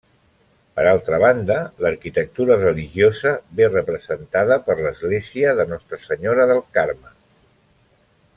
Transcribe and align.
Per 0.77 0.83
altra 0.91 1.19
banda, 1.23 1.57
l'arquitectura 1.85 2.57
religiosa 2.61 3.35
ve 3.61 3.69
representada 3.75 4.59
per 4.71 4.79
l'església 4.81 5.53
de 5.61 5.69
Nostra 5.75 6.01
Senyora 6.11 6.49
del 6.55 6.65
Carme. 6.79 7.15